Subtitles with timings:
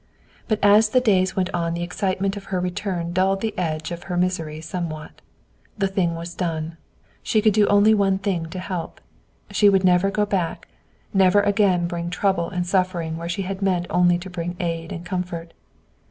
[0.47, 4.05] But as the days went on the excitement of her return dulled the edge of
[4.09, 5.21] her misery somewhat.
[5.77, 6.77] The thing was done.
[7.21, 8.99] She could do only one thing to help.
[9.51, 10.67] She would never go back,
[11.13, 15.05] never again bring trouble and suffering where she had meant only to bring aid and
[15.05, 15.53] comfort.